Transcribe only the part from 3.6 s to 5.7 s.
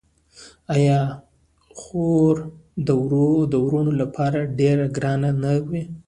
وروڼو لپاره ډیره ګرانه نه